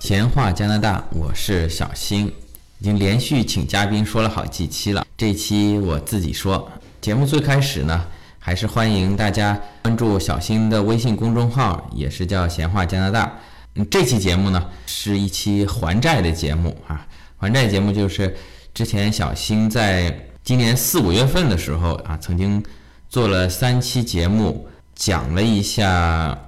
[0.00, 2.28] 闲话加拿大，我是小新，
[2.78, 5.07] 已经连续请嘉宾说了好几期了。
[5.18, 6.70] 这期我自己说。
[7.00, 8.06] 节目最开始呢，
[8.38, 13.36] 还是欢迎大家关注小新的微信公众号，也是叫闲话加拿大。
[13.74, 17.04] 嗯，这期节目呢，是一期还债的节目啊。
[17.36, 18.32] 还债节目就是
[18.72, 22.64] 之前小新在今年四五月份的时候啊，曾经
[23.08, 26.38] 做了三期节目，讲了一下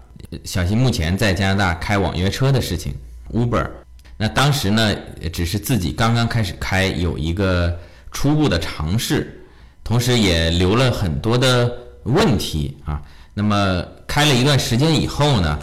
[0.45, 2.95] 小新目前在加拿大开网约车的事情。
[3.33, 3.69] Uber，
[4.16, 4.95] 那当时呢，
[5.33, 7.77] 只是自己刚刚开始开，有一个
[8.11, 9.44] 初步的尝试，
[9.83, 11.70] 同时也留了很多的
[12.05, 13.00] 问题啊。
[13.34, 15.58] 那么开了一段时间以后呢，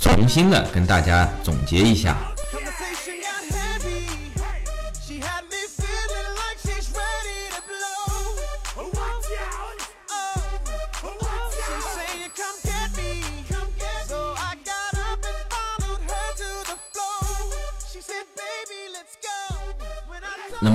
[0.00, 2.16] 重新的跟大家总结一下。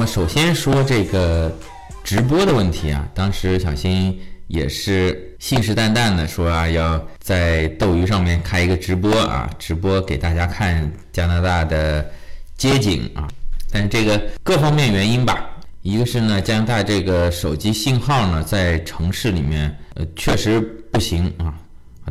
[0.06, 1.52] 首先说这个
[2.04, 4.18] 直播的问题啊，当时小新
[4.48, 12.06] 也是信誓旦旦的说啊，要在斗鱼上面开一个直播啊，直播给大家看加拿大的
[12.56, 13.28] 街景啊。
[13.72, 15.50] 但是这个各方面原因吧，
[15.82, 20.62] 一个是呢，加拿大这个手机信号呢，在城市里面呃确实
[20.92, 21.54] 不行啊，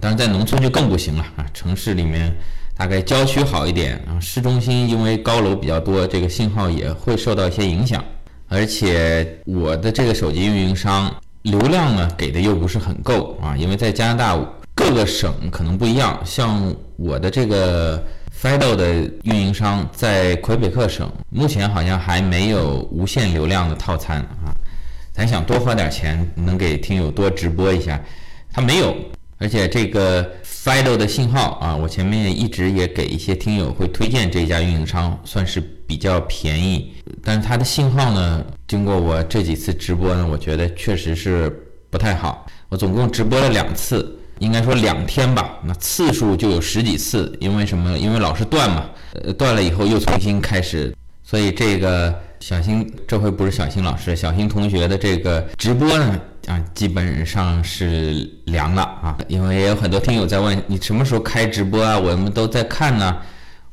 [0.00, 2.34] 当然在农村就更不行了啊，城市里面。
[2.76, 8.04] 大概郊区好一点啊，市中心因为高楼比较多，这个信号也会受到一些影响。
[8.48, 14.38] 而且我的这个手机运营商流量呢给的又不是很够啊，因为在加拿大
[14.74, 16.20] 各个省可能不一样。
[16.24, 18.02] 像我的这个
[18.36, 18.92] Fido 的
[19.22, 24.52] 运营商在魁北克省，目前好像还没有无限流量的套餐啊。
[25.12, 28.00] 咱想多花点钱，能给听友多直播一下，
[28.52, 28.94] 他没有。
[29.38, 30.28] 而且这个
[30.64, 36.94] Fido 的信号啊，我前面一直也给一些听友会推荐这家运营商，算是比较便宜。
[37.22, 41.54] 但是它的信号呢，经过我这几次直播呢，我觉得确实是
[41.90, 42.46] 不太好。
[42.70, 47.30] 我总共直播了两次，应该说两天吧，那次数就有十几次。
[47.42, 47.98] 因为什么？
[47.98, 48.88] 因为老是断嘛，
[49.22, 56.18] 呃，断了以后又重新开始，所以这个小新这回不是小新老师，小新同学的这个直播呢。
[56.46, 63.16] 啊，基本上是凉了啊，因为也有很多听友在问你什么时候开直播啊，我们都在看呢，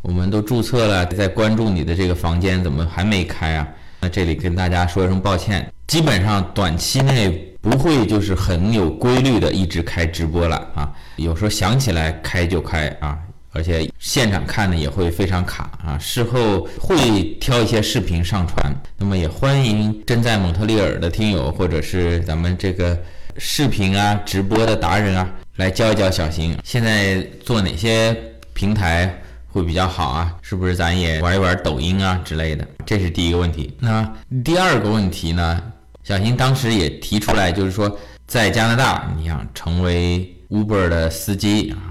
[0.01, 3.67] 我们都注册了，在关注你的这个房间，怎么还没开啊？
[3.99, 7.29] 那这里跟大家说一声抱歉，基本上短期内
[7.61, 13.17] 不会就是很有规律的一直开直播了啊，有时候想起来开就开啊。
[13.51, 18.73] 而且现场看呢也会非常卡啊，事后会挑一些视频上传。
[18.97, 22.97] 那么也欢迎真在蒙特利尔的听友，或者是咱们这个
[23.37, 28.15] 视频啊直播的达人啊，来教一教小新，现在做哪些
[28.53, 29.13] 平台
[29.47, 30.33] 会比较好啊？
[30.41, 32.67] 是不是咱也玩一玩抖音啊之类的？
[32.85, 33.75] 这是第一个问题。
[33.79, 34.09] 那
[34.43, 35.61] 第二个问题呢？
[36.03, 41.90] 小新当时也提出来，就是说在加拿大，你想成为 Uber 的司机啊？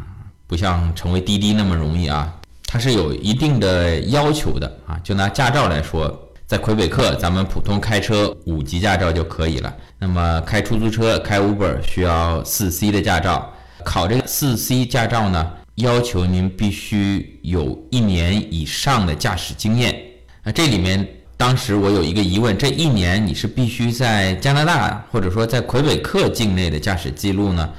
[0.50, 2.28] 不像成为滴滴那么容易啊，
[2.66, 4.98] 它是有一定的要求的啊。
[5.04, 9.72] 就拿驾照来说，在魁北克，咱们普通开车五级驾照就可以了。
[9.96, 13.48] 那么开出租车、开 Uber 需要四 C 的驾照。
[13.84, 19.94] 考这个四 C 驾照呢，要求您必须有一年以上的驾驶经验。
[20.42, 21.06] 那这里面，
[21.36, 27.70] 当时我有一个疑问：这一年你是必须在加拿大或者说在魁北克境内的驾驶记录呢？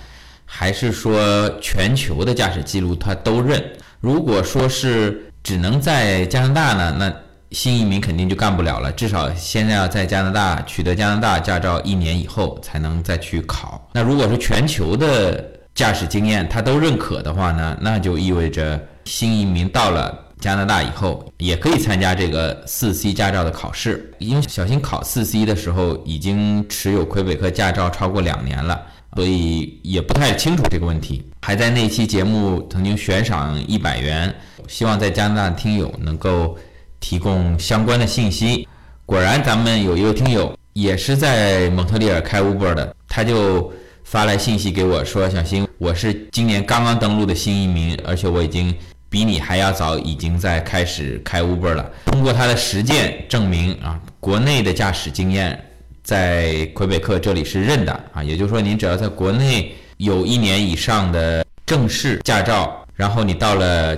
[0.53, 3.63] 还是说全球的驾驶记录他都认？
[4.01, 7.11] 如果说是只能在加拿大呢，那
[7.51, 8.91] 新移民肯定就干不了了。
[8.91, 13.89] 至少现在要在加拿大取得加拿大驾照一年以后才能再去考。
[13.93, 15.41] 那如果说全球的
[15.73, 24.13] 驾驶经验他都认可的话呢，那就意味着新移民到了加拿大以后也可以参加这个四 C 驾照的考试。
[24.19, 28.79] 因为小新考四 C 的时候已经持有魁北克驾照超过两年了。
[29.15, 34.33] 所以也不太清楚这个问题，还在那期节目曾经悬赏一百元，
[34.67, 36.57] 希望在加拿大的听友能够
[36.99, 38.67] 提供相关的信息。
[39.05, 43.69] 果然，咱们有一个听友也是在蒙特利尔开 Uber 的，他就
[44.05, 48.73] 发来信息给我说：“小新，我是今年刚刚登陆的新移民，而且我已经
[49.09, 51.91] 比你还要早，已经在开始开 Uber 了。
[52.05, 55.61] 通过他的实践证明啊，国内的驾驶经验。”
[56.03, 63.95] 在魁北克这里是认的啊，也就是说，您只要在国内有一年以上的正式驾照，然后你到了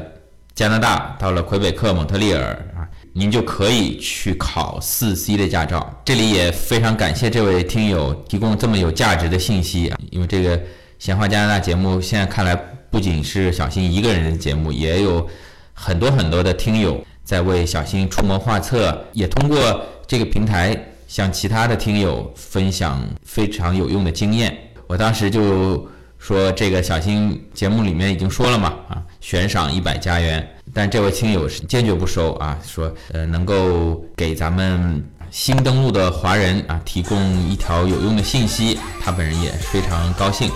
[0.54, 2.44] 加拿大，到了魁北克、蒙特利尔
[2.76, 6.02] 啊，您就可以去考四 C 的驾照。
[6.06, 10.60] 这里也非常感谢这位听友提供这么有价值的信息啊，因为这个
[11.00, 12.56] 闲话加拿大节目现在看来
[12.92, 15.28] 不仅是小新一个人的节目，也有
[15.74, 20.78] 很多很多的听友在为小新出谋划策，也通过这个平台
[21.14, 24.58] 向其他的听友分享非常有用的经验。
[24.88, 25.88] 我当时就。
[26.24, 37.20] 说这个小新节目里面已经说了嘛，啊，悬赏一百加元，但这位听友是坚决不收啊，说呃能够给咱们新登录的华人啊提供
[37.50, 40.50] 一条有用的信息，他本人也非常高兴。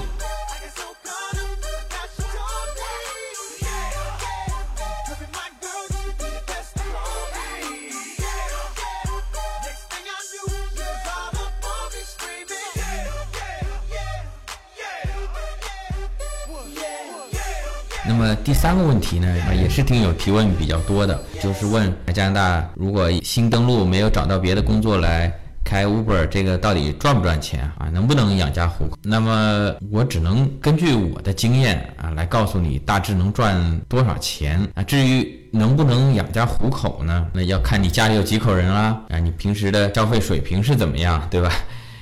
[18.08, 25.32] 那么第三个问题呢，也是听友提问比较多的，就是问加拿大如果新登陆没有找到别的工作来
[25.64, 27.90] 开 Uber，这个到底赚不赚钱啊？
[27.92, 28.98] 能不能养家糊口？
[29.04, 34.84] 那么我只能根据我的经验啊来告诉你，大致能赚多少钱啊？
[34.84, 37.28] 至于能不能养家糊口呢？
[37.34, 41.52] 那要看你家里有几口人啦，啊，你平时的消费水平是怎么样，对吧？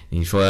[0.10, 0.44] 你说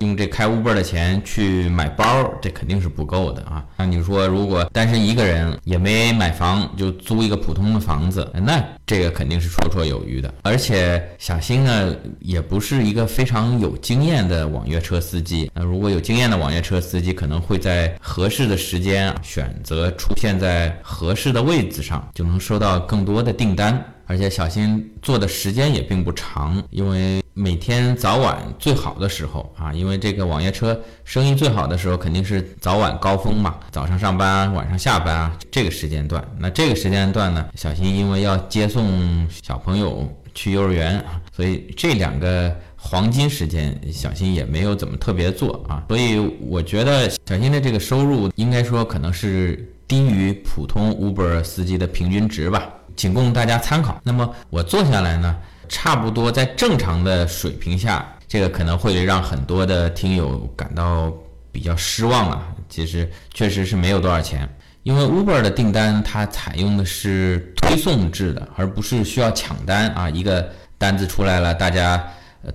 [0.00, 3.64] 用这开 Uber 的钱去买包，这肯定是不够的啊。
[3.76, 10.32] 那你说如果单身一个人也没买房，就租一个普通的房子，那这个肯定是绰绰有余的。
[10.42, 15.50] 而且小新呢，也不是一个非常有经验的网约车司机。
[15.54, 23.82] 那如果有经验的网约车司机，可能会在合适的时间选择出现在合适的位置上，就能收到更多的订单。
[24.12, 36.22] 而且小新做的时间也并不长，因为每天早晚最好的时候啊，因为这个网约车生意最好的时候肯定是早晚高峰嘛，早上上班，晚上下班啊，这个时间段。
[36.38, 41.02] 那这个时间段呢，小新因为要接送小朋友去幼儿园，
[41.34, 45.82] 所以这两个黄金时间，小新也没有怎么特别做啊。
[45.88, 52.70] 所以我觉得小新的这个收入应该说可能是低于普通 Uber 司机的平均值吧。
[52.96, 54.00] 仅供大家参考。
[54.02, 55.36] 那么我做下来呢，
[55.68, 61.12] 差不多在正常的水平下，这个可能会让很多的听友感到
[61.50, 62.48] 比较失望啊。
[62.68, 64.48] 其实确实是没有多少钱，
[64.82, 70.08] 因为 Uber 的订单它采用的是推送制的，而不是需要抢单啊。
[70.08, 72.02] 一个单子出来了，大家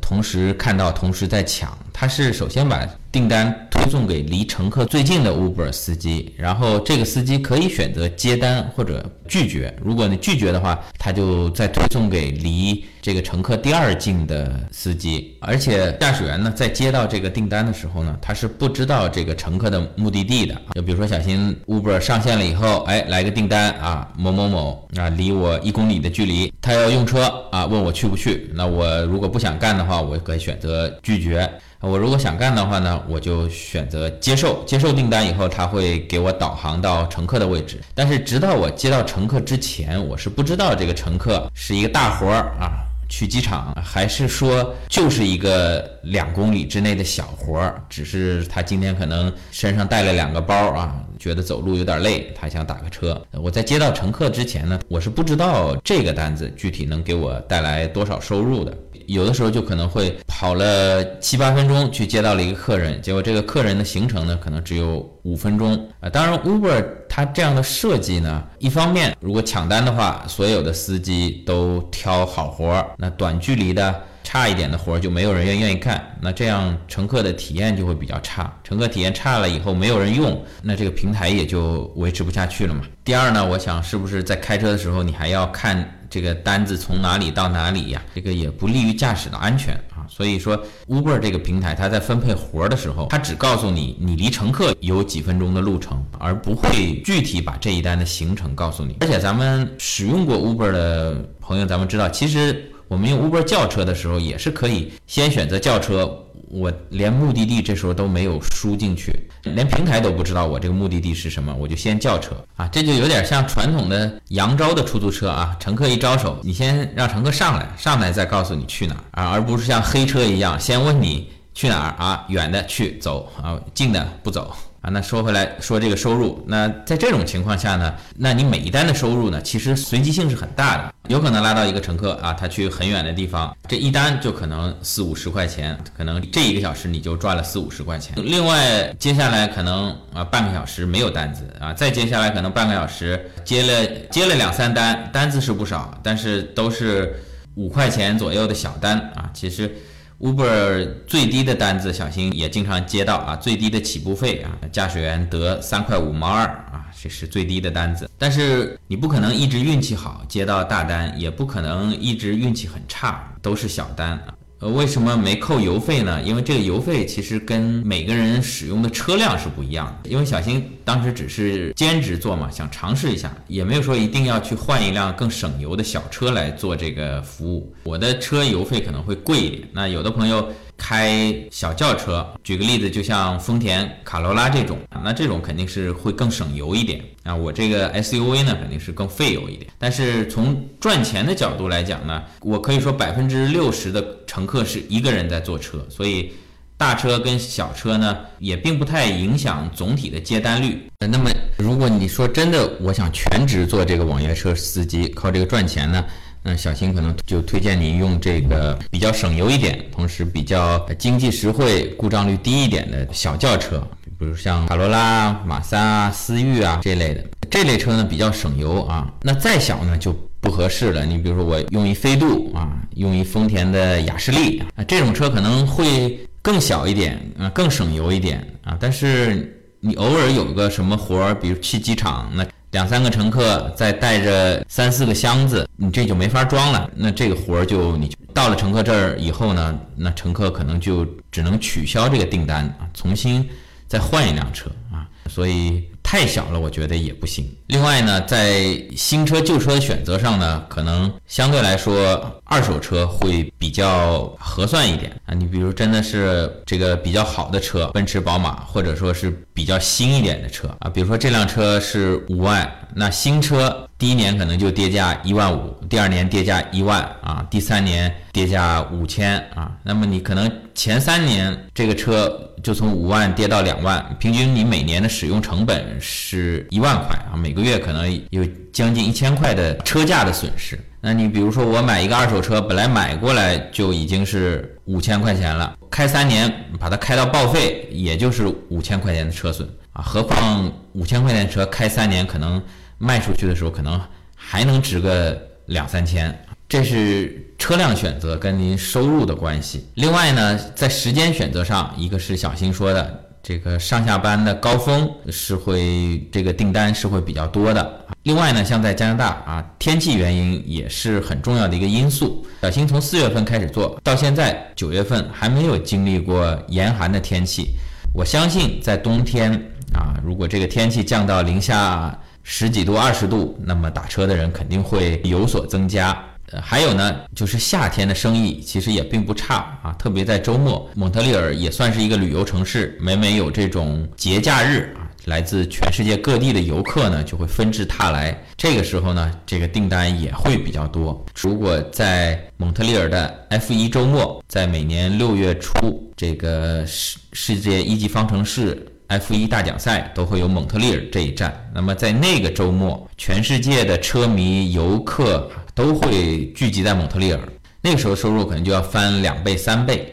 [0.01, 1.77] 同时看到，同时在抢。
[1.93, 2.83] 它是首先把
[3.17, 9.75] 订单推送给离乘客最近的 Uber 司机，然后这个司机可以选择接单或者拒绝。
[9.83, 15.35] 如果你拒绝的话，他就再推送给离这个乘客第二近的司机。
[15.41, 20.55] 而且驾驶员呢，在接到这个订单的时候呢，他是不知道这个乘客的目的地的。
[20.75, 28.51] 就比如说，小新 Uber 上线了以后，哎，来个订单啊，某某某啊，离我一公里的距离，他要用车啊，问我去不去？
[28.53, 31.49] 那我如果不想干的话，我可以选择拒绝。
[31.81, 34.63] 我如果想干的话呢，我就选择接受。
[34.65, 37.79] 接受订单以后，他会给我导航到乘客的位置。
[37.93, 53.21] 但是直到我接到乘客之前，我是不知道这个乘客是一个大活儿啊，去机场，还是说就是一个两公里之内的小活儿，只是他今天可能身上带了两个包啊，觉得走路有点累，他想打个车。
[53.31, 58.75] 我在接到乘客之前呢，我是不知道这个单子具体能给我带来多少收入的。
[59.07, 66.09] 有的时候就可能会跑了七八分钟去接到了一个客人，结果这个客人的行程呢可能只有五分钟啊。
[66.09, 73.95] 当然，Uber 它这样的设计呢，一方面如果抢单的话，所有的司机都挑好活儿，那短距离的。
[74.23, 78.53] 差一点的活儿就没有人愿愿意干，那这样乘客的体验就会比较差。
[78.61, 82.81] 乘客体验差了以后，没有人用，那这个平台也就维持不下去了嘛。
[83.05, 88.01] 第二呢，我想是不是在开车的时候，你还要看这个单子从哪里到哪里呀？
[88.13, 90.05] 这个也不利于驾驶的安全啊。
[90.09, 98.97] 所以说，Uber 这个平台它在分配活儿的时候，它只告诉你你离乘客有几分钟的路程，而不会具体把这一单的行程告诉你。
[99.01, 102.71] 而且咱们使用过 Uber 的朋友，咱们知道其实。
[102.89, 106.09] 我们用 Uber 叫车的时候，也是可以先选择叫车，
[106.49, 109.13] 我连目的地这时候都没有输进去，
[109.43, 124.55] 连平台都不知道我这个目的地是什么，我就先叫车啊，这就有点像传统的扬州的出租车啊，乘客一招手，你先让乘客上来，上来再告诉你去哪儿啊，而不是像黑车一样，先问你去哪儿啊，远的去走啊，近的不走。
[124.81, 124.89] 啊。
[124.89, 138.15] 那说回来说这个收入，那在这种情况下呢，那你每一单的收入呢，其实随机性是很大的，有可能拉到一个乘客啊，他去很远的地方，这一单就可能四五十块钱，可能这一个小时你就赚了四五十块钱。
[138.17, 147.21] 另外接下来可能啊半个小时没有单子啊，再接下来可能半个小时接了接了两三单，单子是不少，但是都是
[147.55, 149.75] 五块钱左右的小单啊，其实。
[150.19, 158.09] Uber 最低的单子，小新也经常接到啊，最低的起步费啊，驾驶员得三块五毛二啊，这是最低的单子。
[158.17, 164.33] 但是你不可能一直运气好接到大单，也不可能一直运气很差，都是小单啊。
[164.59, 166.19] 呃，为什么没扣油费呢？
[166.23, 170.09] 因为这个油费其实跟每个人使用的车辆是不一样的。
[170.09, 177.71] 因为小新当时只是兼职做嘛，想尝试一下，也没有说一定要去换一辆更省油的小车来做这个服务。
[177.83, 180.51] 我的车油费可能会贵一点，那有的朋友。
[180.77, 187.35] 开小轿车，举个例子，就像丰田卡罗拉这种，那这种肯定是会更省油一点啊。
[187.35, 189.69] 我这个 SUV 呢，肯定是更费油一点。
[189.77, 196.31] 但是从赚钱的角度来讲呢，我可以说百分之六十的乘客是一个人在坐车，所以
[196.77, 200.87] 大车跟小车呢，也并不太影响总体的接单率。
[200.99, 206.05] 那么，如果你说真的，我想全职做这个网约车司机，靠这个赚钱呢？
[206.43, 213.85] 那小新可能就推荐你用这个比较省油一点，同时比较经济实惠、故障率低一点的小轿车，
[214.17, 217.23] 比如像卡罗拉、马三啊、思域啊这类的。
[217.49, 219.11] 这类车呢比较省油啊。
[219.21, 221.05] 那再小呢就不合适了。
[221.05, 228.77] 你比如说我用一飞度啊，用一丰田的雅士利啊，这种车可能会更小一点啊，更省油一点啊。
[228.79, 232.45] 但是你偶尔有个什么活儿，比如去机场那。
[232.77, 236.87] 两三个乘客再带着三四个箱子，你这就没法装了。
[236.95, 243.49] 那这个活儿就你到了乘客这儿以后呢，那乘客可能就只能取消这个订单啊，重新
[243.87, 245.09] 再换一辆车啊。
[245.27, 245.89] 所以。
[246.09, 247.45] 太小了，我觉得也不行。
[247.67, 248.63] 另外呢，在
[248.95, 255.33] 新车旧车的选择上呢，可能相对来说二手车会比较合算一点啊。
[255.33, 269.71] 你比如真的是这个比较好的车，奔驰、宝马，或者说是比较新一点的车啊，比如说这辆车是五万，那新车第一年可能就跌价一万五，第二年跌价一万啊，第三年跌价五千啊。
[269.83, 272.43] 那么你可能前三年这个车。
[272.63, 280.77] 就从五万跌到两万，平均你每年的使用成本是一万块啊，每个月可能有将近一千块的车价的损失。
[280.99, 292.61] 那你比如说我买一个二手车，本来买过来就已经是五千块钱了，开三年把它开到报废，也就是五千块钱的车损啊，何况五千块钱的车开三年，可能
[292.97, 294.01] 卖出去的时候可能
[294.35, 296.37] 还能值个两三千。
[296.69, 299.87] 这是车辆选择跟您收入的关系。
[299.95, 308.05] 另外呢，在时间选择上，一个是小新说的，这个上下班的高峰是会这个订单是会比较多的。
[308.23, 312.45] 另外呢，像在加拿大啊，天气原因也是很重要的一个因素。
[312.61, 317.69] 小新从四月份开始做到现在九月份还没有经历过严寒的天气。
[318.13, 319.53] 我相信在冬天
[319.93, 322.13] 啊，如果这个天气降到零下
[322.49, 326.17] 十几度、二十度，那么打车的人肯定会有所增加。
[326.53, 341.21] 呃，还有呢，就是夏天的生意其实也并不差啊，特别在周末，蒙特利尔也算是一个旅游城市，每每有这种节假日啊，来自全世界各地的游客呢就会纷至沓来，这个时候呢，这个订单也会比较多。
[341.35, 355.49] 如果在蒙特利尔的 F 一周末，在每年六月初，这个世世界一级方程式 F1 大奖赛都会有蒙特利尔这一站，那么在那个周末，全世界的车迷游客。
[355.77, 357.39] 都会聚集在蒙特利尔，
[357.81, 360.11] 那个时候收入可能就要翻两倍三倍。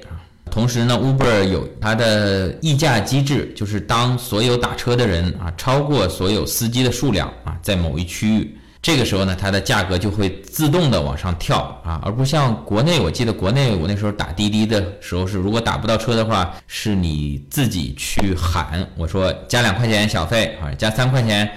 [0.50, 8.54] 同时呢，Uber 有它的溢价机制，就是当所有打车的人啊超过所有司机的数量啊，在某一区域，
[8.84, 21.50] 这个时候呢，它的价格就会自动的往上跳啊，而不像国内，我记得国内我那时候打滴滴的时候是，如果打不到车的话，是你自己去喊，我说加两块钱小费啊，加三块钱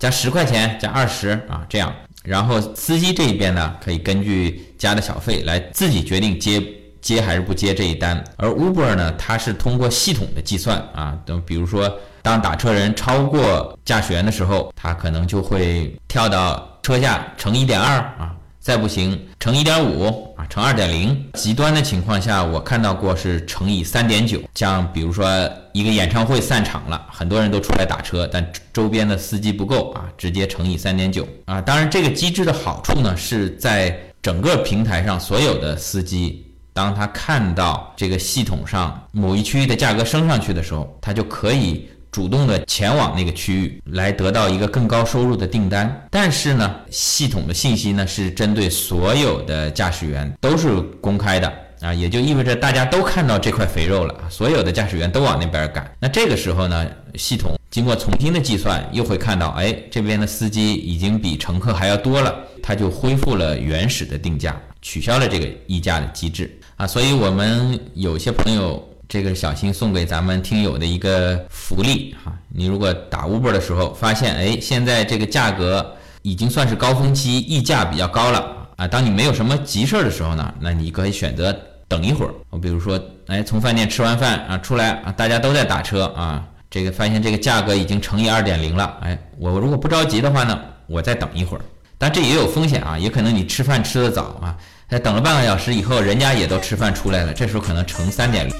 [0.00, 1.94] 加十块钱，加二十啊，这样。
[2.24, 6.60] 然后司机这一边呢，可以根据加的小费来自己决定接
[7.00, 8.24] 接还是不接这一单。
[8.36, 18.34] 而 Uber 呢，它是通过系统的计算啊，等比如说当打车人超过驾驶员的时候，他可能就会跳到车下乘一点二啊。
[18.60, 21.20] 再不行，乘一点五啊，乘二点零。
[21.32, 24.40] 极端的情况下，我看到过是乘以三点九。
[24.54, 25.26] 像比如说
[25.72, 31.60] 一个演唱会散场了，很多人都出来打车，但周边的司机不够啊，直接乘以三点九啊。
[31.60, 46.06] 当然，这个机制的好处呢，是在整个平台上所有的司机，当他看到这个系统上某一区域的价格升上去的时候，他就可以主动的前往那个区域，来得到一个更高收入的订单。
[46.10, 51.50] 但是呢，系统的信息呢是针对所有的驾驶员都是公开的
[51.80, 55.90] 啊，也就意味着大家都看到这块肥肉了，所有的驾驶员都往那边赶。
[55.98, 66.86] 那这个时候呢，系统经过重新的计算，又会看到，哎，这边的司机已经比乘客还要多了，他就恢复了原始的定价，取消了这个议价的机制啊。
[66.86, 68.86] 所以，我们有些朋友。
[69.12, 78.42] 这个是小新送给咱们听友的一个福利哈，你如果打 Uber 的时候发现，哎，现在这个价格已经算是高峰期，溢价比较高了
[78.76, 78.88] 啊。
[78.88, 81.54] 当你没有什么急事儿的时候呢，那你可以选择
[81.86, 82.32] 等一会儿。
[82.48, 91.60] 我比如说，哎，从饭店吃完饭啊出来啊，大家都在打车啊，这个发现这个价格已经乘以二点零了，哎，我如果不着急的话呢，我再等一会儿。
[91.98, 94.56] 但这也有风险啊，也可能你吃饭吃的早啊，
[94.88, 98.54] 在等了半个小时以后，人家也都吃饭出来了，这时候可能乘三点零。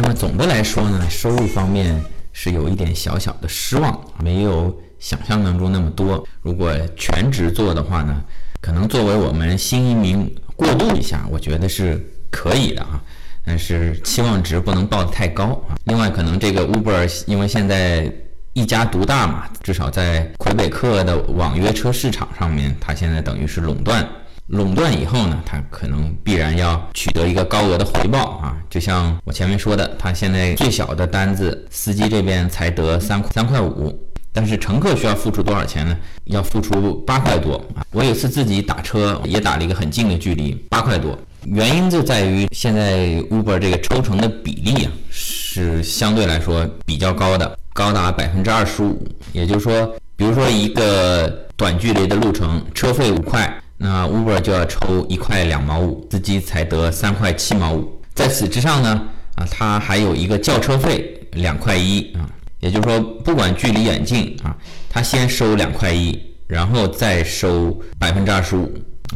[0.00, 2.00] 那么总的来说呢，收入方面
[2.32, 6.24] 是有一点小小的失望，没有想象当中那么多。
[6.40, 8.22] 如果全职做的话呢，
[8.60, 12.00] 可能作为我们新移民过渡一下，我觉得是
[12.30, 13.02] 可以的哈。
[13.44, 15.74] 但是期望值不能报得太高啊。
[15.86, 18.08] 另外，可能这个 Uber 因为现在
[18.52, 24.08] 一家独大嘛，至少在魁北克的网约车市场上面，它现在等于是垄断。
[24.48, 33.94] 垄断以后呢，它可能必然要取得一个高额的回报啊，就像我前面说的，它现在最小的单子，司机这边才得三三块五，
[34.32, 35.94] 但是乘客需要付出多少钱呢？
[36.24, 37.84] 要付出八块多啊！
[37.90, 53.54] 我有次自己打车也打了一个很近的距离，八块多，原因就在于现在 Uber 这个抽成的比例啊，是相对来说比较高的，高达百分之二十五，也就是说，比如说一个短距离的路程，车费五块。
[53.80, 58.02] 那 Uber 就要抽一块两毛五，司机才得三块七毛五。
[58.12, 59.00] 在此之上呢，
[59.36, 62.26] 啊，它还有一个叫车费两块一啊，
[62.58, 64.56] 也就是说，不管距离远近啊，
[64.90, 68.64] 它先收两块一，然后再收百分之二十五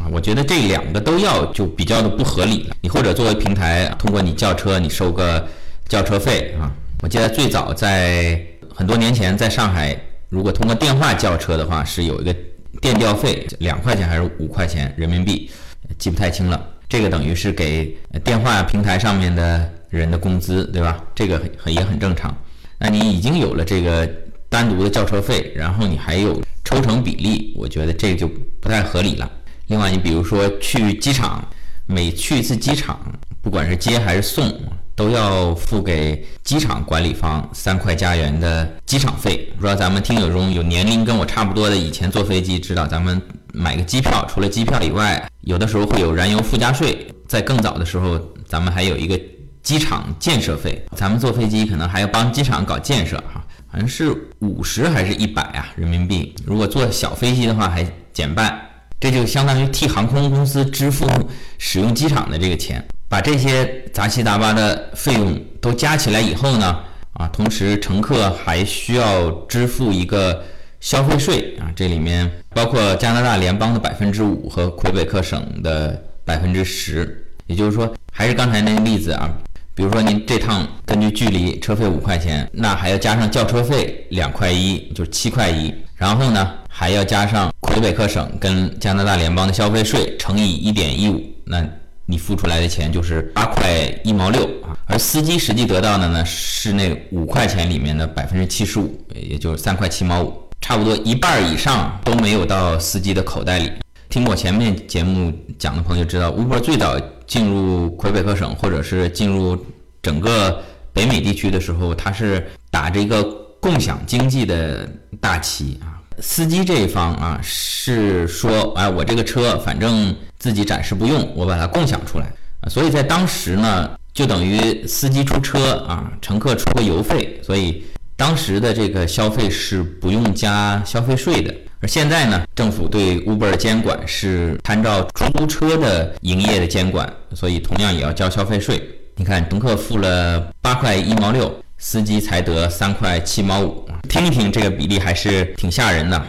[0.01, 0.07] 啊。
[0.09, 2.75] 我觉得这两个都要就比较的不合理了。
[2.79, 5.45] 你或者作为平台，通过你叫车，你收个
[5.89, 6.71] 叫车费啊。
[7.01, 8.41] 我记得最早在
[8.73, 9.93] 很多年前，在上海，
[10.29, 12.33] 如果通过电话叫车的话，是有一个。
[12.81, 15.49] 电调费两块钱还是五块钱人民币，
[15.97, 16.69] 记不太清了。
[16.89, 21.03] 这个等于是给电话平台上面的人的工资，对吧？
[21.15, 22.35] 这个很也很正常。
[22.77, 24.07] 那你已经有了这个
[24.49, 28.27] 单独的叫车费，然后你还有抽成比例，我觉得这个就
[28.59, 29.31] 不太合理了。
[29.67, 31.43] 另外，你比如说去机场，
[31.87, 32.99] 每去一次机场，
[33.41, 34.53] 不管是接还是送。
[34.95, 39.49] 都要付给机场管理方三块加元的机场费。
[39.55, 43.21] 不知道咱们听友中有年龄跟我差不多的，以前坐飞机知道，咱们
[43.53, 47.07] 买个机票，除了机票以外，有的时候会有燃油附加税。
[47.27, 49.19] 在更早的时候，咱们还有一个
[49.63, 50.79] 机场建设费。
[50.95, 56.35] 咱们坐飞机可能还要帮机场搞建设，哈，好像是五十还是一百啊人民币。
[56.45, 58.59] 如果坐小飞机的话，还减半，
[58.99, 61.09] 这就相当于替航空公司支付
[61.57, 62.85] 使用机场的这个钱。
[63.13, 66.79] 把这些杂七杂八的费用都加起来以后呢，
[67.13, 70.43] 啊，同时乘客还需要支付一个
[70.79, 79.29] 消费税啊，这里面包括加拿大联邦的百分之五和魁北克省的百分之十，也就是说，还是刚才那个例子啊，
[79.75, 91.63] 比如说您这趟根据距离车费五块钱，那还要加上叫车费两块一，就是七块一，然后呢还要加上魁北克省跟加拿大联邦的消费税乘以一点一五，那。
[92.05, 93.71] 你付出来的钱就是八块
[94.03, 103.71] 一毛六啊，而司机实际得到的呢是那五块钱里面的百分之七十五，也就是三块七毛五，差不多一半以上都没有到司机的口袋里。
[104.09, 109.57] 听我前面节目讲的朋友知道，Uber 最早进入魁北克省或者是进入
[110.01, 110.61] 整个
[110.91, 113.23] 北美地区的时候，它是打着一个
[113.59, 114.87] 共享经济的
[115.19, 115.97] 大旗啊。
[116.19, 122.25] 司机这一方啊是说，哎，我这个车反正自己暂时不用，我把它共享出来
[122.59, 122.67] 啊。
[122.67, 127.81] 所以在当时呢，就等于司机出车啊，乘客出个油费，所以
[128.17, 131.55] 当时的这个消费是不用加消费税的。
[131.79, 138.83] 而现在呢，政府对 Uber 监管是参照出租车的营业的监管，所以同样也要交消费税。
[139.15, 141.49] 你看，乘客付了八块一毛六。
[141.79, 146.21] 司机才得三块七毛五，听一听这个比例还是挺吓人的。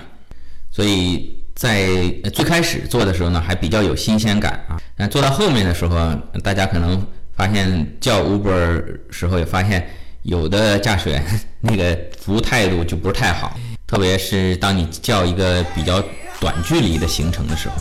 [0.70, 1.87] 所以在
[2.33, 4.81] 最开始做的时候呢，还比较有新鲜感啊。
[4.97, 6.12] 那做到后面的时候，
[6.43, 7.05] 大家可能
[7.37, 9.88] 发现叫 Uber 时候也发现，
[10.23, 11.25] 有的驾驶员
[11.61, 16.03] 那个服务态度就不是太好，特别是当你叫一个比较
[16.40, 17.77] 短距离的行程的时候。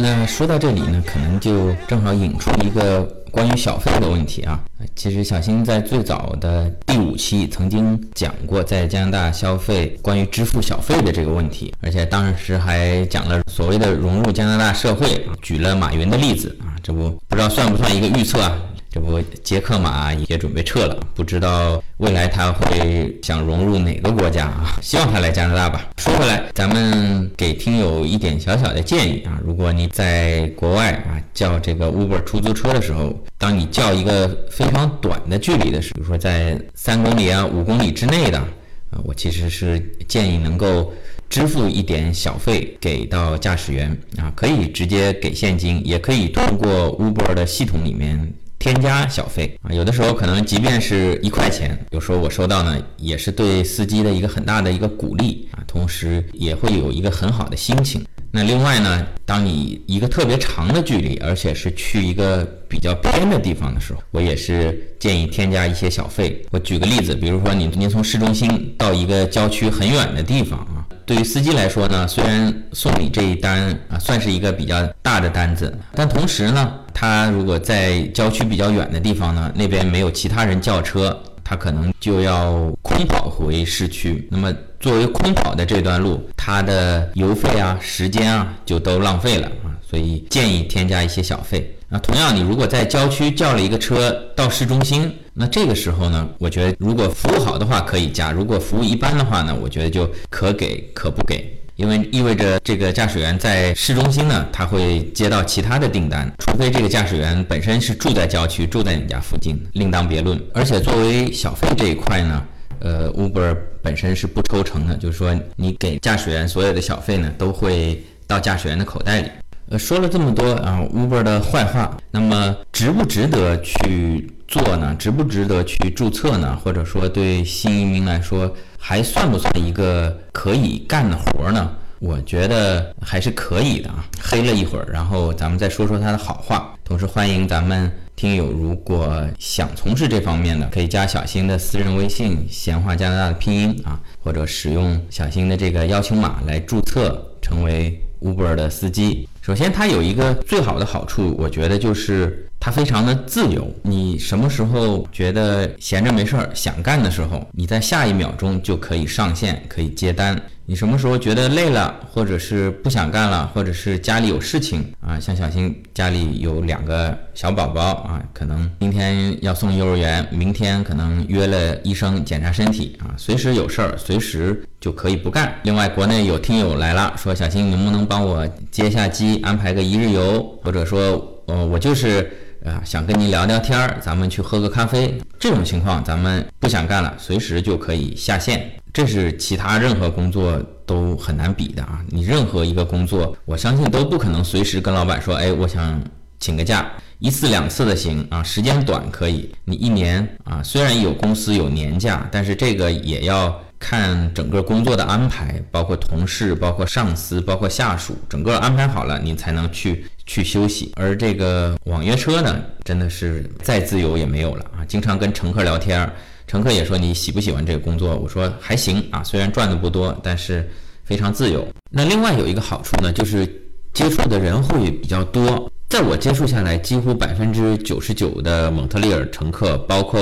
[0.00, 4.60] 那说到这里呢，可能就正好引出一个关于小费的问题啊。
[4.94, 18.56] 其实小新在最早的第五期曾经讲过在加拿大消费关于支付小费的这个问题，而且当时还讲了所谓的融入加拿大社会，举了马云的例子啊，这不不知道算不算一个预测啊？
[18.90, 24.76] 这不，杰克马也准备撤了，不知道未来他会想融入哪个国家啊？
[24.80, 25.86] 希望他来加拿大吧。
[25.98, 40.90] 说回来，咱们给听友一点小小的建议啊，如果你在国外啊叫这个 Uber 出租车的时候，当你叫一个非常短的距离的时候，比如说在三公里啊、五公里之内的啊，我其实是建议能够
[41.28, 48.32] 支付一点小费给到驾驶员啊，可以直接给现金，也可以通过 Uber 的系统里面。
[48.58, 58.04] 添加小费啊，有的时候可能即便是一块钱，有时候我收到呢，也是对司机的一个很大的一个鼓励啊，同时也会有一个很好的心情。
[58.30, 66.44] 那另外呢，当你一个特别长的距离，而且是去一个比较偏的地方的时候，我也是建议添加一些小费。
[66.50, 70.77] 我举个例子，比如说您您从市中心到一个郊区很远的地方啊。
[71.08, 84.28] 对于司机来说呢，虽然送礼这一单啊算是一个比较大的单子，但同时呢，他如果在郊区比较远的地方呢，那边没有其他人叫车，他可能就要空跑回市区。
[84.30, 91.74] 那么作为空跑的这段路，他的油费啊、时间啊就都浪费了啊，所以建议添加一些小费。
[91.90, 110.38] 那同样，你如果在郊区叫了一个车到市中心，那这个时候呢，我觉得如果服务好的话可以加；如果服务一般的话呢，我觉得就可给可不给，因为意味着这个驾驶员在市中心呢，他会接到其他的订单，除非这个驾驶员本身是住在郊区，住在你家附近，另当别论。
[110.52, 112.44] 而且作为小费这一块呢，
[112.80, 119.30] 呃，Uber 本身是不抽成的，就是说你给驾驶员所有的小费呢，都会到驾驶员的口袋里。
[119.70, 124.96] 呃，说了这么多啊，Uber 的坏话，那么值不值得去做呢？
[124.98, 126.58] 值不值得去注册呢？
[126.64, 131.70] 或者说，对新移民来说，还算不算一个可以干的活呢？
[131.98, 134.02] 我觉得还是可以的啊。
[134.18, 136.74] 黑了一会儿，然后咱们再说说他的好话。
[136.82, 149.28] 同时，欢迎咱们听友如果想从事这方面的，可以加小新的私人微信“闲话加拿大”的拼音啊，或者使用小新的这个邀请码来注册成为 Uber 的司机。
[149.48, 153.66] 首先，它有一个最好的好处，我觉得就是它非常的自由。
[153.82, 160.38] 你什么时候觉得闲着没事儿想干的时候，你在下一秒钟就可以上线，可以接单。
[160.70, 175.58] 你什么时候觉得累了，或者是不想干了，或者是家里有事情啊，像小新家里有两个小宝宝啊，可能今天要送幼儿园，明天可能约了医生检查身体啊，随时有事儿，随时就可以不干。
[175.62, 182.30] 另外，国内有听友来了，说小新能不能帮我接下机，安排个一日游，或者说，呃，我就是
[182.62, 185.16] 啊想跟你聊聊天儿，咱们去喝个咖啡。
[185.38, 188.70] 这种情况咱们不想干了，随时就可以下线。
[188.92, 192.04] 这是其他任何工作都很难比的啊！
[192.08, 196.02] 你任何一个工作，我相信都不可能随时跟老板说：“哎，我想
[196.40, 199.54] 请个假，一次两次的行啊，时间短可以。
[199.64, 210.90] 你一年啊，虽然有公司有年假，但是这个也要看整个工作的安排，包括同事、包括上司、包括下属，整个安排好了，你才能去去休息。
[210.96, 214.84] 而这个网约车呢，真的是再自由也没有了啊！
[214.88, 216.10] 经常跟乘客聊天。
[216.48, 218.16] 乘客也说你喜不喜欢这个工作？
[218.16, 220.66] 我说还行啊，虽然赚的不多，但是
[221.04, 221.68] 非常自由。
[221.90, 223.46] 那另外有一个好处呢，就是
[223.92, 225.70] 接触的人会比较多。
[225.90, 230.20] 在我接触下来，几乎百分之九十九的蒙特利尔乘客，包括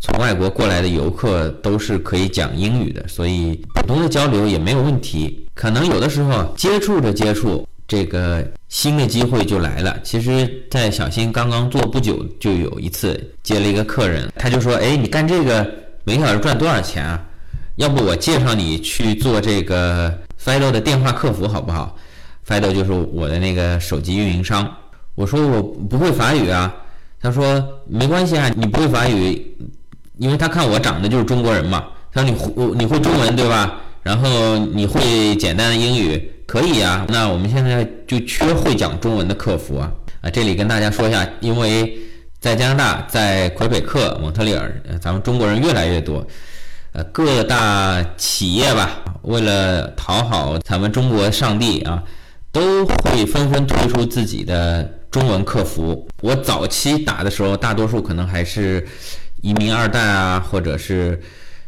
[0.00, 5.46] 从外国过来的游客，都是可以讲英语的，所以普通的交流也没有问题。
[5.54, 7.68] 可能有的时候接触着接触。
[7.86, 9.96] 这个新的机会就来了。
[10.02, 15.70] 其实，在小新刚刚做不久，就有一次接了一个客人，他就说：“哎，你干这个
[16.04, 17.22] 每小时赚多少钱啊？
[17.76, 21.96] 要不我介绍你去做这个 Fido 的电话客服好不好
[22.48, 24.66] ？Fido 就是我的那个手机运营商。”
[25.14, 26.74] 我说：“我不会法语啊。”
[27.20, 29.56] 他说：“没关系啊，你不会法语，
[30.18, 31.84] 因为他看我长得就是中国人嘛。
[32.12, 33.80] 他说你会你会中文对吧？
[34.02, 40.30] 然后你会简单的英语。”可以啊，那我们现在就缺会讲中文的客服啊啊！
[40.30, 41.96] 这里跟大家说一下，因为
[42.38, 46.26] 在加拿大，在魁北克、蒙特利尔，咱们中国人越来越多，
[46.92, 52.02] 呃，各大企业吧，为了讨好咱们中国上帝啊，
[52.52, 56.06] 都会纷纷推出自己的中文客服。
[56.20, 58.86] 我早期打的时候，大多数可能还是
[59.40, 61.18] 移民二代啊，或者是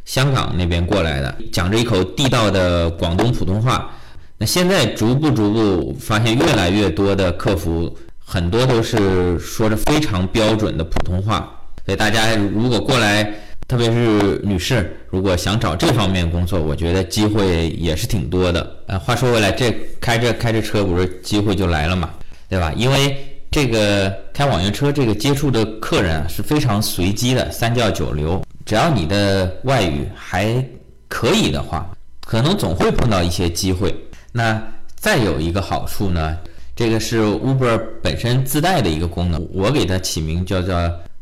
[0.04, 3.90] 香港那边过来的，讲着一口地道的广东普通话。
[4.38, 11.50] 那现在逐步逐步发现，越来越多的客服很多都是说着非常标准的普通话。
[11.84, 13.32] 所以大家如果过来，
[13.66, 18.76] 特别是女士，如果想找这方面工作，我觉得机会也是挺多的。
[18.88, 22.10] 呃，话说回来，这开着开着车，不是机会就来了嘛，
[22.48, 22.72] 对吧？
[22.76, 23.16] 因为
[23.50, 28.42] 这个开网约车，这个接触的客人是非常随机的，三教九流。
[28.66, 30.62] 只要你的外语还
[31.08, 31.88] 可以的话，
[32.26, 33.94] 可能总会碰到一些机会。
[34.36, 34.62] 那
[34.94, 36.36] 再有一个好处呢，
[36.74, 40.74] 这个是 Uber 本身自带的一个功能，我给它起名叫做。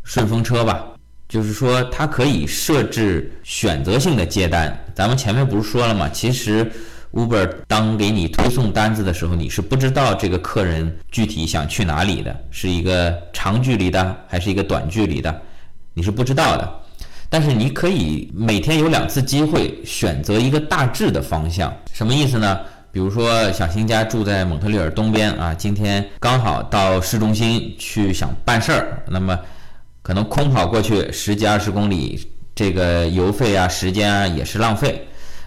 [0.06, 0.84] 顺风车吧，
[1.30, 4.78] 就是说它可以设置选择性的接单。
[4.94, 6.10] 咱们前面不是说了吗？
[6.10, 6.70] 其实
[7.14, 15.40] Uber 当给你推送单子的时候，你是不知道这个客人具体想去哪里的，是一个长距离的还是一个短距离的，
[15.94, 16.70] 你是不知道的。
[17.30, 22.60] 但是你可以每天有两次机会选择一个大致的方向，什么意思呢？
[22.94, 29.36] 比如说小新家住在蒙特利尔东边啊，今天刚好到市中心去想办事儿，那么。
[30.00, 32.20] 可能空跑过去十几二十公里，
[32.54, 35.02] 这个油费啊、时间啊也是浪费。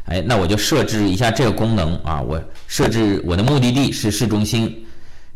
[0.06, 4.84] 哎，那我就设置一下这个功能啊，我设置我的目的地是市中心，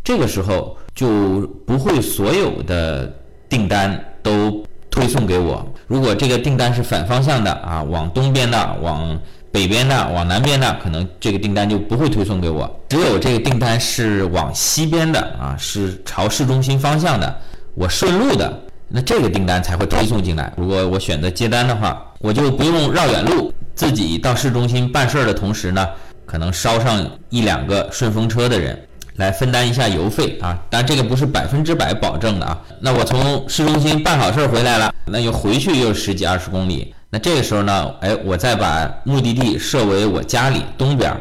[0.04, 3.13] 这个时候就不会所有的
[3.47, 5.63] 订单都推送给我。
[5.86, 9.17] 如果这个订单是反方向的啊，往东边的、往
[9.51, 12.69] 北边的、往南边的，可能这个订单就不会推送给我。
[12.87, 17.37] 只有这个订单是往西边的啊，是朝市中心方向的，
[17.75, 18.59] 我顺路的。
[18.87, 20.51] 那这个订单才会推送进来。
[20.57, 25.87] 如果我选择接单的话，我就不用绕远路，自己到市中心办事儿的同时呢，
[26.25, 28.77] 可能捎上一两个顺风车的人
[29.15, 30.57] 来分担一下油费啊。
[30.69, 32.61] 但这个不是百分之百保证的啊。
[32.79, 36.93] 那我从市中心办好事儿回来了，那又回去又十几二十公里。
[37.12, 41.15] 那这个时候呢，哎，我再把目的地设为我家里东边，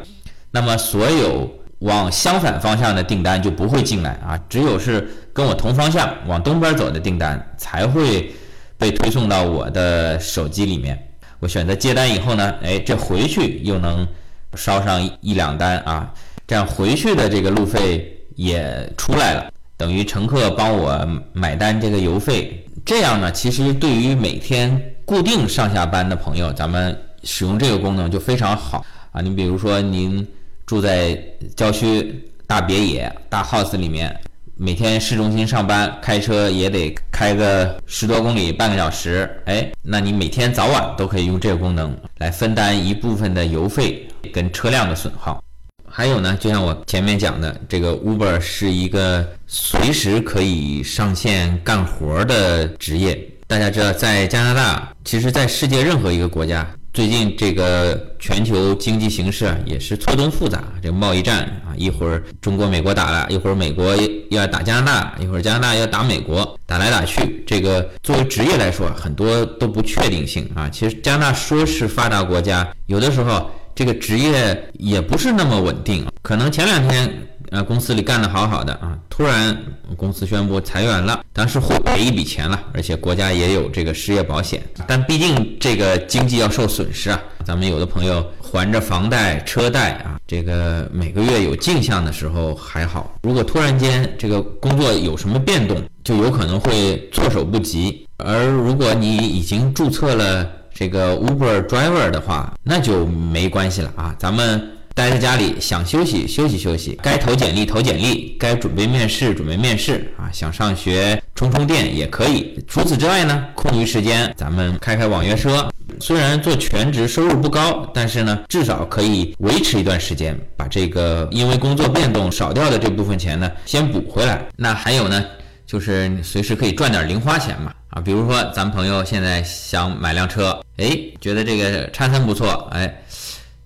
[0.50, 1.50] 那么所有
[1.80, 5.06] 往相反方向的订单就不会进来啊，只有是。
[5.32, 8.34] 跟我同方向往东边走的订单才会
[8.76, 11.00] 被推送到我的手机里面。
[11.38, 14.06] 我选择接单以后呢，哎，这回去又能
[14.54, 16.12] 捎上一两单啊，
[16.48, 22.66] 这样回去的这个路费也出来了，等于乘客帮我买单这个油费。
[22.84, 29.20] 这样呢，其实对于每天固定上下班的朋友，咱们使用这个功能就非常好啊。
[29.20, 30.24] 你比如说您
[30.64, 31.20] 住在
[31.56, 34.16] 郊区大别野大 house 里面。
[34.54, 39.28] 每天市中心上班，开车也得开个十多公里，半个小时。
[39.46, 45.42] 哎，那你每天早晚都可以用这个功能来分担一部分的油费跟车辆的损耗。
[45.88, 53.20] 还有呢，就像我前面讲的，这个 Uber 是一个随时可以上线干活的职业。
[53.50, 56.64] 大家知道，在加拿大，其实在世界任何一个国家。
[56.92, 60.62] 最近这个全球经济形势啊，也是错综复杂。
[60.80, 63.92] 这个贸易战啊，一会儿中国、美国打了，一会儿美国
[64.30, 67.42] 要打加拿大，一会儿加拿大要打美国，打来打去。
[67.44, 70.68] 这个作为职业来说，很多都不确定性啊。
[70.68, 77.12] 其实加拿大说是发达国家，有的时候这个职业也不是那么稳定，可能前两天。
[77.50, 79.56] 呃，公司里干得好好的啊，突然
[79.96, 87.20] 公司宣布裁员了，当时会赔一笔钱了，而且国家也有这个失业保险，但毕竟这个经济要受损失啊。
[87.44, 98.06] 咱们有的朋友还着房贷、车贷啊，这个每个月有进项的时候还好，如果突然间这个工作有什么变动，就有可能会措手不及。
[98.18, 104.76] 而如果你已经注册了这个 Uber Driver 的话，那就没关系了啊，咱们。
[104.94, 112.62] 待在家里想休息休息休息，该投简历投简历，该准备面试准备面试啊，想上学充充电也可以。
[112.66, 115.68] 除此之外呢，空余时间咱们开开网约车。
[116.00, 124.40] 虽然做全职收入不高，但是呢，至少可以维持一段时间，把这个因为工作变动少掉的这部分钱呢，先补回来。
[124.56, 125.24] 那还有呢，
[125.66, 133.02] 就是随时可以赚点零花钱嘛啊，比如说咱朋友现在想买辆车，哎，觉得这个叉三不错，哎。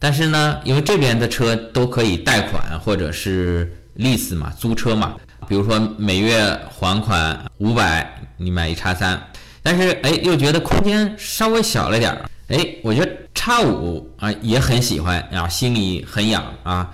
[0.04, 5.14] 但是呢，因为这边的车都可以贷款或者是 lease 嘛，租车嘛。
[5.48, 9.18] 比如说每月还款五百，你买一叉三。
[9.62, 12.30] 但是哎，又觉得空间稍微小了点儿。
[12.48, 16.90] 哎，我觉得叉五啊也很喜欢啊，心里很痒啊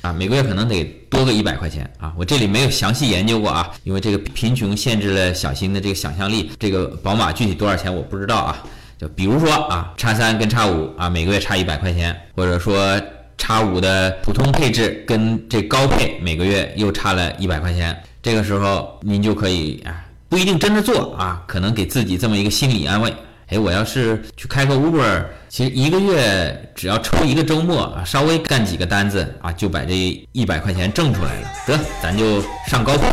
[0.00, 2.12] 啊，每个月可能得多个一百块钱啊。
[2.18, 6.50] 我这里没有详细研究过啊，因为这个贫穷限制了小新的这个想象力。
[6.58, 8.60] 这个宝马具体多少钱我不知道啊。
[8.98, 13.00] 就比如说啊，叉三跟叉五啊，每个月差一百块钱，或者说
[13.36, 23.12] 叉五的普通配置跟这高配每个月又差了一百块钱，这个时候您就可以啊，不一定真的做啊，可能给自己这么一个心理安慰。
[23.48, 29.94] 哎，我要是去开个 Uber，其实一个月只要抽一个周末啊，稍微干几个单子啊，就把这
[30.32, 31.48] 一百块钱挣出来了。
[31.66, 33.08] 得，咱就上高配。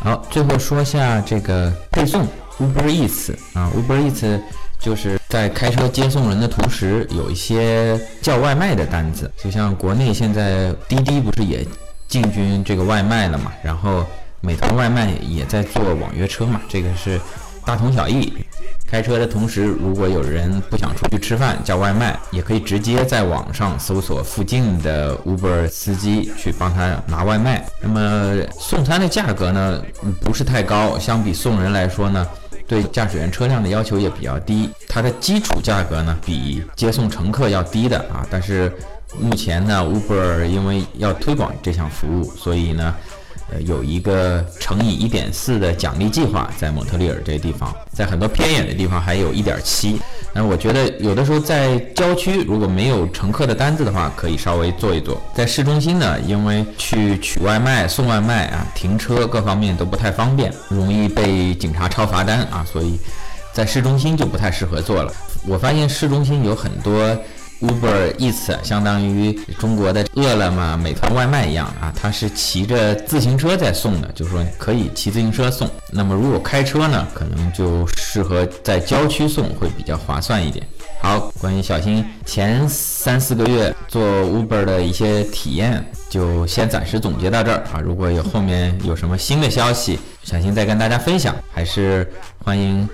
[0.00, 2.26] 好，最后说下这个配送
[2.58, 4.40] Uber Eats 啊，Uber Eats
[4.78, 11.66] 就是在开车接送人的同时，有一些叫外卖的单子，就像国内现在滴滴不是也
[12.06, 14.04] 进军这个外卖了嘛，然后
[14.40, 17.20] 美团外卖也在做网约车嘛，这个是
[17.66, 18.32] 大同小异。
[18.88, 27.66] 开车的同时，如果有人不想出去吃饭叫外卖，也可以直接在网上搜索附近的 Uber 司机去帮他拿外卖。
[27.82, 29.82] 那么送餐的价格呢，
[30.20, 32.24] 不是太高，相比送人来说呢，
[32.68, 34.70] 对驾驶员车辆的要求也比较低。
[34.88, 38.24] 它的基础价格呢，比接送乘客要低的啊。
[38.30, 38.72] 但是
[39.20, 42.94] 目前呢，Uber 因为要推广这项服务，所以呢。
[43.48, 50.00] 呃，有一个乘以一点四的奖励计划，在蒙特利尔这个地方，在很多偏远的地方还有一点七。
[50.32, 55.22] 那我觉得有的时候在郊区，如果没有乘客的单子的话，可以稍微做一做。
[55.32, 62.98] 在市中心呢，因为去取外卖、送外卖啊，停车各方面都不太方便，容易被警察抄罚单啊，所以
[63.52, 65.12] 在市中心就不太适合做了。
[65.46, 67.16] 我发现市中心有很多。
[67.60, 75.68] Uber Eats 相当于中国的饿了么、美团外卖一样啊，它是骑着自行车在送的，就是说可以骑自行车送。
[75.90, 80.66] 那么如果开车呢，可能就适合在郊区送，会比较划算一点。
[81.00, 87.80] 好，关于小新前三四个月做 Uber 的一些体验，就先暂时总结到这儿啊。
[87.80, 92.10] 如果有后面有什么新的消息，小新再跟大家分享，还是
[92.44, 92.88] 欢迎。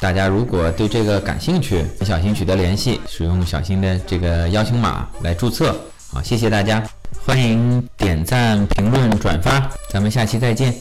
[0.00, 5.76] 大家如果对这个感兴趣，跟小新取得联系，使用小新的这个邀请码来注册。
[6.12, 6.82] 好，谢谢大家，
[7.26, 10.72] 欢迎点赞、评论、转发，咱们下期再见。